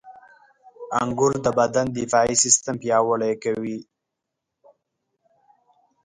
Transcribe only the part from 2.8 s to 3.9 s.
پیاوړی کوي.